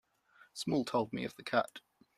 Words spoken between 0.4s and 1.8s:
Small told me of the cat.